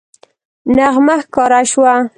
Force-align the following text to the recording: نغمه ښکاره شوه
نغمه 0.75 1.15
ښکاره 1.23 1.61
شوه 1.71 1.95